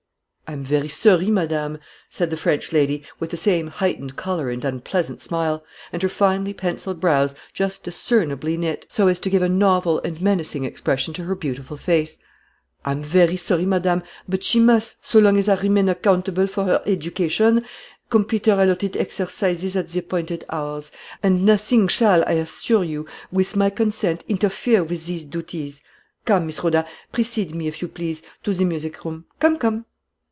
"I 0.47 0.53
am 0.55 0.65
very 0.65 0.89
sorry, 0.89 1.29
madame," 1.31 1.77
said 2.09 2.29
the 2.29 2.35
French 2.35 2.73
lady, 2.73 3.03
with 3.21 3.29
the 3.29 3.37
same 3.37 3.67
heightened 3.67 4.17
color 4.17 4.49
and 4.49 4.65
unpleasant 4.65 5.21
smile, 5.21 5.63
and 5.93 6.01
her 6.03 6.09
finely 6.09 6.51
penciled 6.53 6.99
brows 6.99 7.33
just 7.53 7.85
discernibly 7.85 8.57
knit, 8.57 8.85
so 8.89 9.07
as 9.07 9.21
to 9.21 9.29
give 9.29 9.41
a 9.41 9.47
novel 9.47 10.01
and 10.01 10.21
menacing 10.21 10.65
expression 10.65 11.13
to 11.13 11.23
her 11.23 11.35
beautiful 11.35 11.77
face 11.77 12.17
"I 12.83 12.91
am 12.91 13.01
very 13.01 13.37
sorry, 13.37 13.65
madame, 13.65 14.03
but 14.27 14.43
she 14.43 14.59
must, 14.59 15.05
so 15.05 15.19
long 15.19 15.37
as 15.37 15.47
I 15.47 15.55
remain 15.55 15.87
accountable 15.87 16.47
for 16.47 16.65
her 16.65 16.81
education, 16.85 17.63
complete 18.09 18.45
her 18.47 18.61
allotted 18.61 18.97
exercises 18.97 19.77
at 19.77 19.87
the 19.87 19.99
appointed 19.99 20.43
hours; 20.49 20.91
and 21.23 21.45
nothing 21.45 21.87
shall, 21.87 22.25
I 22.27 22.33
assure 22.33 22.83
you, 22.83 23.05
with 23.31 23.55
my 23.55 23.69
consent, 23.69 24.25
interfere 24.27 24.83
with 24.83 25.05
these 25.05 25.23
duties. 25.23 25.81
Come, 26.25 26.47
Miss 26.47 26.61
Rhoda, 26.61 26.85
precede 27.13 27.55
me, 27.55 27.69
if 27.69 27.81
you 27.81 27.87
please, 27.87 28.21
to 28.43 28.53
the 28.53 28.65
music 28.65 29.05
room. 29.05 29.23
Come, 29.39 29.57
come." 29.57 29.85